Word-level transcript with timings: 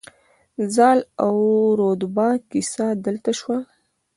زال 0.75 0.99
او 1.23 1.33
رودابه 1.79 2.27
کیسه 2.49 2.85
دلته 3.05 3.31
شوې 3.39 3.59